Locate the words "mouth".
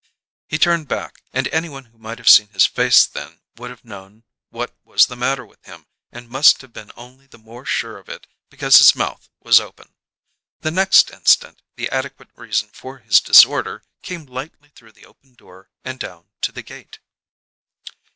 8.95-9.29